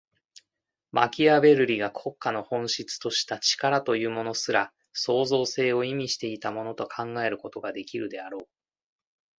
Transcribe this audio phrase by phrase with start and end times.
[0.91, 8.47] マキアヴェルリが国家の本質とした「力」というものすら、創造性を意味していたものと考えることができるであろう。